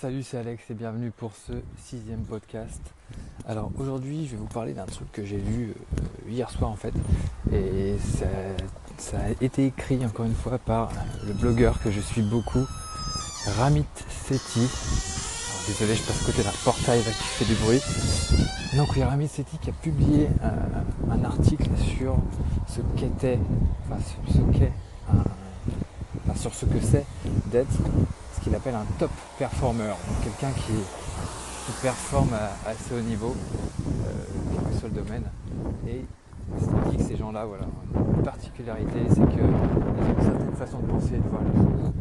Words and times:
Salut, 0.00 0.22
c'est 0.22 0.38
Alex 0.38 0.62
et 0.70 0.74
bienvenue 0.74 1.10
pour 1.10 1.32
ce 1.34 1.54
sixième 1.76 2.20
podcast. 2.20 2.80
Alors 3.48 3.72
aujourd'hui, 3.80 4.26
je 4.26 4.30
vais 4.30 4.36
vous 4.36 4.46
parler 4.46 4.72
d'un 4.72 4.86
truc 4.86 5.10
que 5.10 5.24
j'ai 5.24 5.38
lu 5.38 5.74
euh, 5.74 6.30
hier 6.30 6.48
soir 6.50 6.70
en 6.70 6.76
fait. 6.76 6.92
Et 7.52 7.96
ça, 8.96 9.16
a 9.18 9.44
été 9.44 9.66
écrit 9.66 9.98
encore 10.06 10.26
une 10.26 10.36
fois 10.36 10.58
par 10.58 10.92
le 11.26 11.32
blogueur 11.32 11.82
que 11.82 11.90
je 11.90 11.98
suis 11.98 12.22
beaucoup, 12.22 12.64
Ramit 13.56 13.84
Sethi. 14.08 14.68
désolé, 15.66 15.96
je 15.96 16.02
passe 16.04 16.22
côté 16.24 16.44
d'un 16.44 16.54
portail 16.62 17.02
qui 17.02 17.10
fait 17.10 17.44
du 17.46 17.54
bruit. 17.56 17.80
Donc 18.76 18.94
oui, 18.94 19.02
Ramit 19.02 19.26
Sethi 19.26 19.58
qui 19.58 19.70
a 19.70 19.72
publié 19.72 20.28
euh, 20.44 21.10
un 21.10 21.24
article 21.24 21.70
sur 21.76 22.18
ce 22.68 22.82
qu'était, 22.96 23.40
enfin 23.88 23.98
ce 24.28 24.56
qu'est 24.56 24.72
sur 26.36 26.54
ce 26.54 26.66
que 26.66 26.80
c'est 26.80 27.04
d'être 27.46 27.80
qu'il 28.48 28.56
appelle 28.56 28.74
un 28.74 28.86
top 28.98 29.10
performer, 29.38 29.92
quelqu'un 30.22 30.50
qui, 30.56 30.72
performe 31.82 32.30
à, 32.32 32.70
assez 32.70 32.94
haut 32.94 33.00
niveau, 33.00 33.36
euh, 33.36 34.12
quel 34.54 34.72
que 34.72 34.78
soit 34.78 34.88
le 34.88 34.94
domaine. 34.94 35.24
Et 35.86 36.02
il 36.58 36.90
dit 36.90 36.96
que 36.96 37.02
ces 37.02 37.16
gens-là, 37.18 37.44
voilà, 37.44 37.64
une 38.16 38.22
particularité, 38.22 39.00
c'est 39.10 39.28
qu'ils 39.28 39.42
ont 39.42 40.18
une 40.18 40.24
certaine 40.24 40.54
façon 40.54 40.78
de 40.78 40.86
penser 40.86 41.14
et 41.14 41.18
de 41.18 41.28
voir 41.28 41.42
les 41.42 41.60
choses. 41.60 41.92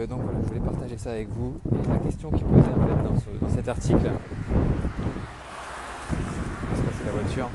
Euh, 0.00 0.06
donc, 0.06 0.20
voilà, 0.22 0.38
je 0.42 0.48
voulais 0.48 0.60
partager 0.60 0.96
ça 0.96 1.10
avec 1.10 1.28
vous. 1.28 1.56
Et 1.72 1.88
la 1.92 1.98
question 1.98 2.30
qui 2.30 2.42
posait 2.42 2.60
en 2.60 2.86
fait 2.86 3.42
dans, 3.44 3.50
cet 3.54 3.68
article, 3.68 4.10
c'est 6.08 7.04
la 7.04 7.12
voiture, 7.12 7.50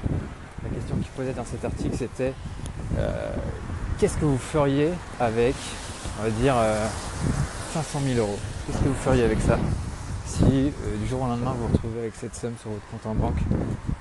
la 0.64 0.70
question 0.70 0.96
qui 0.98 1.10
posait 1.16 1.34
dans 1.34 1.46
cet 1.46 1.66
article 1.66 1.96
c'était 1.98 2.34
euh, 3.00 3.34
qu'est-ce 3.98 4.18
que 4.18 4.26
vous 4.26 4.38
feriez 4.38 4.90
avec, 5.20 5.56
on 6.20 6.24
va 6.24 6.30
dire, 6.30 6.56
500 7.74 8.00
000 8.06 8.20
euros 8.20 8.38
Qu'est-ce 8.66 8.78
que 8.78 8.88
vous 8.90 8.94
feriez 8.96 9.24
avec 9.24 9.42
ça? 9.42 9.58
Si 10.26 10.44
euh, 10.44 10.98
du 11.02 11.08
jour 11.08 11.22
au 11.24 11.28
lendemain 11.28 11.52
vous 11.58 11.68
vous 11.68 11.74
retrouvez 11.74 12.00
avec 12.00 12.16
cette 12.16 12.36
somme 12.36 12.54
sur 12.62 12.70
votre 12.70 12.86
compte 12.92 13.06
en 13.06 13.16
banque, 13.16 13.42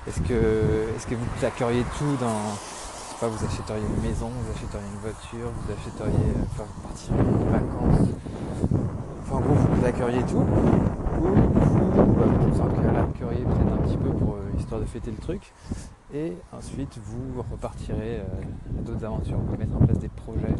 est-ce 0.07 0.21
que, 0.21 0.33
est 0.33 1.09
que 1.09 1.15
vous 1.15 1.25
claqueriez 1.39 1.83
tout 1.97 2.15
dans. 2.21 2.55
Je 2.55 3.13
sais 3.13 3.19
pas, 3.19 3.27
vous 3.27 3.45
achèteriez 3.45 3.83
une 3.83 4.09
maison, 4.09 4.29
vous 4.29 4.51
achèteriez 4.55 4.87
une 4.93 5.01
voiture, 5.01 5.51
vous 5.51 5.73
achèteriez. 5.73 6.33
Enfin, 6.51 6.63
vous 6.63 6.81
partiriez 6.87 7.19
en 7.19 7.51
vacances? 7.51 8.09
Enfin, 9.23 9.35
en 9.35 9.39
gros, 9.41 9.55
vous 9.55 9.81
claqueriez 9.81 10.23
tout? 10.23 10.37
Ou 10.37 11.27
vous, 11.27 12.13
bah, 12.13 12.25
vous 12.39 12.51
claqueriez 12.51 13.43
peut-être 13.43 13.73
un 13.73 13.87
petit 13.87 13.97
peu 13.97 14.09
pour 14.09 14.35
euh, 14.35 14.59
histoire 14.59 14.79
de 14.79 14.85
fêter 14.85 15.11
le 15.11 15.17
truc? 15.17 15.53
Et 16.13 16.33
ensuite 16.51 16.97
vous 17.03 17.41
repartirez 17.51 18.19
euh, 18.19 18.79
à 18.79 18.81
d'autres 18.83 19.05
aventures, 19.05 19.37
vous 19.37 19.57
mettre 19.57 19.75
en 19.75 19.85
place 19.85 19.99
des 19.99 20.09
projets 20.09 20.55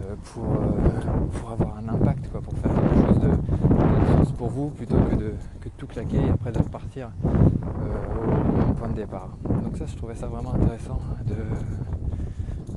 euh, 0.00 0.14
pour, 0.24 0.44
euh, 0.44 1.28
pour 1.32 1.50
avoir 1.50 1.78
un 1.78 1.88
impact, 1.88 2.30
quoi, 2.30 2.40
pour 2.40 2.54
faire 2.58 2.70
quelque 2.74 3.06
chose 3.06 3.18
de, 3.20 3.28
de 3.28 4.32
pour 4.36 4.48
vous 4.48 4.70
plutôt 4.70 4.96
que 4.96 5.14
de, 5.14 5.34
que 5.60 5.68
tout 5.76 5.86
claquer 5.86 6.18
et 6.18 6.30
après 6.30 6.52
de 6.52 6.58
repartir 6.58 7.10
au, 7.24 8.74
point 8.74 8.88
de 8.88 8.94
départ. 8.94 9.30
Donc 9.62 9.76
ça 9.76 9.86
je 9.86 9.96
trouvais 9.96 10.14
ça 10.14 10.26
vraiment 10.26 10.54
intéressant 10.54 11.00
de, 11.26 11.34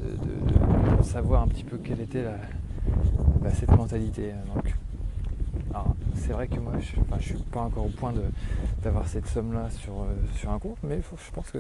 de, 0.05 1.03
savoir 1.03 1.43
un 1.43 1.47
petit 1.47 1.63
peu 1.63 1.77
quelle 1.77 2.02
était 2.02 2.25
bah, 3.41 3.49
cette 3.53 3.71
mentalité. 3.71 4.33
Donc, 4.53 4.75
c'est 6.16 6.33
vrai 6.33 6.47
que 6.47 6.59
moi 6.59 6.73
je 6.80 6.99
ne 6.99 7.19
suis 7.21 7.36
pas 7.36 7.61
encore 7.61 7.86
au 7.86 7.89
point 7.89 8.13
d'avoir 8.83 9.08
cette 9.08 9.27
somme 9.27 9.53
là 9.53 9.69
sur, 9.69 9.93
sur 10.36 10.52
un 10.52 10.59
compte, 10.59 10.77
mais 10.83 11.02
je 11.02 11.31
pense 11.31 11.52
que 11.52 11.59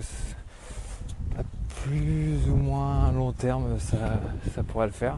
plus 1.85 2.49
ou 2.49 2.55
moins 2.55 3.11
long 3.11 3.31
terme, 3.31 3.77
ça, 3.79 4.63
pourrait 4.63 4.87
le 4.87 4.91
faire. 4.91 5.17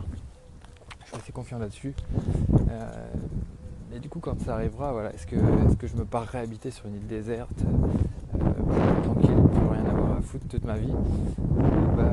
Je 1.02 1.08
suis 1.08 1.16
assez 1.16 1.32
confiant 1.32 1.60
là-dessus. 1.60 1.94
Euh, 2.70 3.08
et 3.96 4.00
du 4.00 4.10
coup, 4.10 4.20
quand 4.20 4.40
ça 4.42 4.56
arrivera, 4.56 4.92
voilà, 4.92 5.14
est-ce 5.14 5.26
que, 5.26 5.38
que 5.80 5.88
je 5.88 5.96
me 5.96 6.04
parerai 6.04 6.40
habiter 6.40 6.70
sur 6.72 6.88
une 6.88 6.96
île 6.96 7.08
déserte, 7.08 7.64
euh, 8.36 9.02
tranquille, 9.04 9.38
plus 9.54 9.68
rien 9.68 9.86
avoir 9.86 10.18
à 10.18 10.22
foutre 10.22 10.48
toute 10.50 10.66
ma 10.66 10.78
vie 10.78 10.94
bah, 11.96 12.12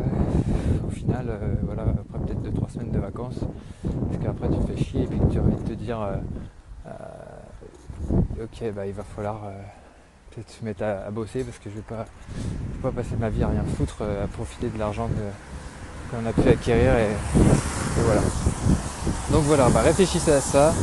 Au 0.87 0.91
final, 0.91 1.27
euh, 1.29 1.55
voilà, 1.63 1.83
après 1.83 2.19
peut-être 2.21 2.43
2-3 2.43 2.71
semaines 2.71 2.93
de 2.93 3.01
vacances, 3.01 3.41
parce 3.83 4.23
qu'après 4.23 4.49
tu 4.51 4.67
fais 4.69 4.77
chier 4.77 5.03
et 5.03 5.07
puis 5.07 5.19
tu 5.33 5.39
as 5.39 5.43
envie 5.43 5.57
de 5.57 5.69
te 5.69 5.73
dire 5.73 5.99
ok, 8.41 8.73
bah, 8.73 8.87
il 8.87 8.93
va 8.93 9.03
falloir 9.03 9.41
peut-être 10.31 10.51
se 10.51 10.65
mettre 10.65 10.85
à, 10.85 11.11
bosser 11.11 11.43
parce 11.43 11.59
que 11.59 11.71
je 11.71 11.77
vais 11.77 11.83
pas 11.83 12.07
pas 12.85 12.91
passer 12.91 13.17
ma 13.19 13.31
vie 13.31 13.43
à 13.43 13.49
rien 13.49 13.65
foutre, 13.79 13.97
euh, 14.03 14.25
à 14.25 14.27
profiter 14.27 14.69
de 14.69 14.79
l'argent 14.79 15.09
qu'on 16.11 16.27
a 16.27 16.33
pu 16.33 16.47
acquérir 16.47 16.95
et, 16.99 17.09
voilà. 17.97 18.21
Donc 19.31 19.45
voilà, 19.45 19.71
bah 19.71 19.81
réfléchissez 19.81 20.33
à 20.33 20.41
ça. 20.43 20.75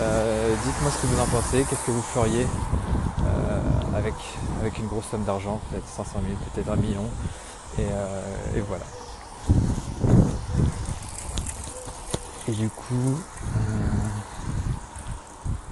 Euh, 0.00 0.54
dites-moi 0.64 0.92
ce 0.92 1.02
que 1.02 1.06
vous 1.08 1.20
en 1.20 1.26
pensez, 1.26 1.66
qu'est-ce 1.68 1.84
que 1.84 1.90
vous 1.90 2.02
feriez 2.02 2.46
euh, 2.46 3.98
avec, 3.98 4.14
avec 4.60 4.78
une 4.78 4.86
grosse 4.86 5.06
somme 5.10 5.24
d'argent, 5.24 5.60
peut-être 5.70 5.88
500 5.88 6.20
000, 6.24 6.38
peut-être 6.54 6.70
un 6.70 6.76
million. 6.76 7.06
Et, 7.78 8.60
voilà. 8.68 8.84
Et 12.46 12.52
du 12.52 12.68
coup, 12.68 13.18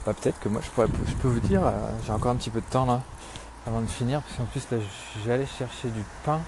bah, 0.04 0.12
peut-être 0.20 0.40
que 0.40 0.48
moi 0.48 0.60
je, 0.64 0.70
pourrais, 0.70 0.88
je 1.06 1.14
peux 1.14 1.28
vous 1.28 1.40
dire, 1.40 1.62
j'ai 2.04 2.12
encore 2.12 2.32
un 2.32 2.36
petit 2.36 2.50
peu 2.50 2.60
de 2.60 2.66
temps 2.66 2.86
là, 2.86 3.02
avant 3.68 3.82
de 3.82 3.86
finir, 3.86 4.22
parce 4.22 4.36
qu'en 4.36 4.44
plus 4.44 4.66
là 4.70 4.78
j'allais 5.26 5.46
chercher 5.46 5.88
du 5.90 6.02
pain 6.24 6.40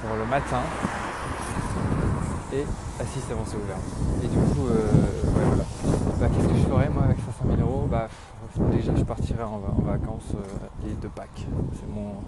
pour 0.00 0.16
le 0.16 0.24
matin. 0.24 0.62
Et 2.54 2.64
ah 2.98 3.02
si 3.04 3.18
c'est 3.20 3.34
bon 3.34 3.42
c'est 3.44 3.56
ouvert. 3.56 3.76
Et 4.22 4.26
du 4.26 4.38
coup 4.38 4.68
euh, 4.68 4.86
voilà. 5.24 5.64
Bah, 6.18 6.28
qu'est-ce 6.34 6.48
que 6.48 6.54
je 6.54 6.62
ferais 6.62 6.88
moi 6.88 7.04
avec 7.04 7.18
500 7.18 7.56
000 7.58 7.60
euros? 7.60 7.86
Bah 7.90 8.08
déjà 8.72 8.92
je 8.96 9.02
partirais 9.02 9.42
en, 9.42 9.58
vacances 9.84 10.32
euh, 10.34 10.86
l'île 10.86 10.98
de 10.98 11.08
Pâques. 11.08 11.46
C'est 11.74 11.88
mon 11.94 12.22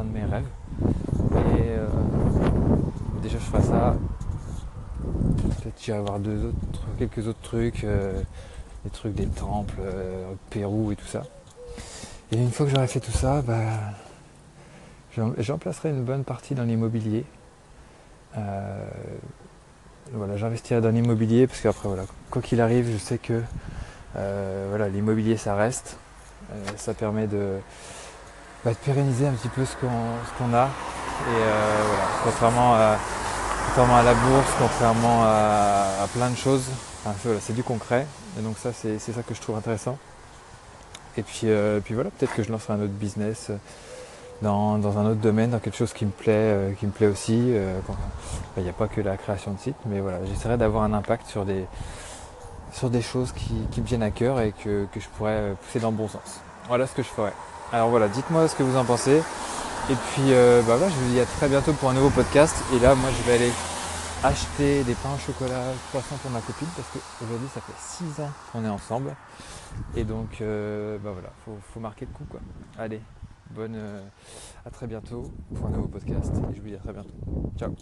un 0.00 0.04
de 0.04 0.10
mes 0.10 0.24
rêves. 0.24 0.48
Et 0.80 1.68
euh, 1.68 1.88
déjà 3.22 3.38
je 3.38 3.44
ferais 3.44 3.62
ça. 3.62 3.96
Peut-être 5.02 5.78
j'irai 5.78 6.00
voir 6.00 6.20
deux 6.20 6.46
autres, 6.46 6.86
quelques 6.98 7.26
autres 7.26 7.42
trucs, 7.42 7.84
des 8.84 8.90
trucs 8.90 9.14
des 9.14 9.26
temples, 9.26 9.80
Pérou 10.50 10.92
et 10.92 10.96
tout 10.96 11.06
ça. 11.06 11.22
Et 12.30 12.36
une 12.36 12.50
fois 12.50 12.66
que 12.66 12.72
j'aurai 12.72 12.86
fait 12.86 13.00
tout 13.00 13.12
ça, 13.12 13.40
bah, 13.40 13.56
j'en 15.16 15.58
placerai 15.58 15.90
une 15.90 16.04
bonne 16.04 16.24
partie 16.24 16.54
dans 16.54 16.64
l'immobilier. 16.64 17.24
Euh, 18.36 18.84
voilà, 20.12 20.36
j'investirai 20.36 20.82
dans 20.82 20.90
l'immobilier 20.90 21.46
parce 21.46 21.60
qu'après, 21.60 21.88
voilà, 21.88 22.04
quoi 22.30 22.42
qu'il 22.42 22.60
arrive, 22.60 22.90
je 22.92 22.98
sais 22.98 23.16
que 23.16 23.42
euh, 24.16 24.66
voilà, 24.68 24.88
l'immobilier 24.88 25.38
ça 25.38 25.54
reste. 25.54 25.96
Euh, 26.52 26.64
ça 26.76 26.92
permet 26.92 27.26
de, 27.26 27.58
bah, 28.64 28.72
de, 28.72 28.76
pérenniser 28.76 29.26
un 29.26 29.32
petit 29.32 29.48
peu 29.48 29.64
ce 29.64 29.74
qu'on 29.76 30.54
a. 30.54 30.66
Et 30.66 31.40
voilà, 31.86 32.04
contrairement 32.24 32.74
à, 32.74 32.96
contrairement 33.66 33.96
à 33.96 34.02
la 34.02 34.14
bourse, 34.14 34.50
contrairement 34.58 35.24
à, 35.24 36.06
plein 36.12 36.30
de 36.30 36.36
choses, 36.36 36.66
c'est 37.40 37.54
du 37.54 37.62
concret. 37.62 38.06
Et 38.38 38.42
donc 38.42 38.58
ça, 38.58 38.70
c'est 38.74 38.98
ça 38.98 39.22
que 39.22 39.34
je 39.34 39.40
trouve 39.40 39.56
intéressant. 39.56 39.98
Et 41.18 41.22
puis, 41.24 41.40
euh, 41.46 41.80
puis 41.80 41.94
voilà, 41.94 42.10
peut-être 42.10 42.32
que 42.32 42.44
je 42.44 42.52
lancerai 42.52 42.74
un 42.74 42.82
autre 42.82 42.92
business 42.92 43.48
euh, 43.50 43.56
dans, 44.40 44.98
un 44.98 45.04
autre 45.04 45.20
domaine, 45.20 45.50
dans 45.50 45.58
quelque 45.58 45.76
chose 45.76 45.92
qui 45.92 46.06
me 46.06 46.12
plaît, 46.12 46.32
euh, 46.32 46.72
qui 46.74 46.86
me 46.86 46.92
plaît 46.92 47.08
aussi. 47.08 47.52
Il 48.56 48.62
n'y 48.62 48.68
a 48.68 48.72
pas 48.72 48.86
que 48.86 49.00
la 49.00 49.16
création 49.16 49.50
de 49.50 49.58
sites, 49.58 49.76
mais 49.86 49.98
voilà, 49.98 50.18
j'essaierai 50.26 50.56
d'avoir 50.56 50.84
un 50.84 50.92
impact 50.92 51.26
sur 51.26 51.44
des, 51.44 51.64
sur 52.72 52.88
des 52.88 53.02
choses 53.02 53.32
qui, 53.32 53.80
me 53.80 53.84
viennent 53.84 54.04
à 54.04 54.12
cœur 54.12 54.40
et 54.40 54.52
que, 54.52 54.86
je 54.94 55.08
pourrais 55.16 55.56
pousser 55.64 55.80
dans 55.80 55.90
le 55.90 55.96
bon 55.96 56.06
sens. 56.06 56.40
Voilà 56.68 56.86
ce 56.86 56.94
que 56.94 57.02
je 57.02 57.08
ferai. 57.08 57.32
Alors 57.72 57.88
voilà, 57.88 58.06
dites-moi 58.06 58.46
ce 58.46 58.54
que 58.54 58.62
vous 58.62 58.76
en 58.76 58.84
pensez. 58.84 59.20
Et 59.90 59.94
puis 60.12 60.30
bah 60.30 60.76
voilà, 60.76 60.88
je 60.88 60.94
vous 60.94 61.12
dis 61.14 61.20
à 61.20 61.26
très 61.26 61.48
bientôt 61.48 61.72
pour 61.72 61.90
un 61.90 61.94
nouveau 61.94 62.10
podcast. 62.10 62.54
Et 62.76 62.78
là, 62.78 62.94
moi, 62.94 63.10
je 63.10 63.28
vais 63.28 63.36
aller 63.36 63.52
acheter 64.22 64.84
des 64.84 64.94
pains 64.94 65.14
au 65.14 65.18
chocolat 65.18 65.62
croissants 65.88 66.16
pour 66.22 66.30
ma 66.30 66.40
copine 66.40 66.68
parce 66.76 66.88
qu'aujourd'hui 66.88 67.48
ça 67.54 67.60
fait 67.60 68.04
6 68.04 68.22
ans 68.22 68.30
qu'on 68.52 68.64
est 68.64 68.68
ensemble 68.68 69.14
et 69.96 70.04
donc 70.04 70.40
euh, 70.40 70.98
bah 70.98 71.10
voilà 71.12 71.30
faut, 71.44 71.56
faut, 71.60 71.80
marquer 71.80 72.06
le 72.06 72.12
coup 72.12 72.24
quoi 72.28 72.40
allez 72.78 73.00
bonne 73.50 73.74
euh, 73.76 74.00
à 74.64 74.70
très 74.70 74.86
bientôt 74.86 75.30
pour 75.54 75.66
un 75.66 75.70
nouveau 75.70 75.88
podcast 75.88 76.32
et 76.50 76.56
je 76.56 76.60
vous 76.60 76.68
dis 76.68 76.74
à 76.74 76.78
très 76.78 76.92
bientôt 76.92 77.14
ciao 77.56 77.74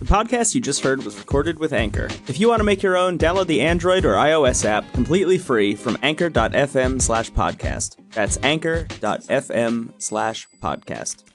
The 0.00 0.06
podcast 0.06 0.54
you 0.54 0.62
just 0.62 0.82
heard 0.82 1.04
was 1.04 1.18
recorded 1.18 1.58
with 1.58 1.74
Anchor. 1.74 2.08
If 2.26 2.40
you 2.40 2.48
want 2.48 2.60
to 2.60 2.64
make 2.64 2.82
your 2.82 2.96
own, 2.96 3.18
download 3.18 3.48
the 3.48 3.60
Android 3.60 4.06
or 4.06 4.14
iOS 4.14 4.64
app 4.64 4.90
completely 4.94 5.36
free 5.36 5.74
from 5.74 5.98
anchor.fm 6.02 7.02
slash 7.02 7.30
podcast. 7.32 7.96
That's 8.12 8.38
anchor.fm 8.42 9.92
slash 9.98 10.48
podcast. 10.62 11.29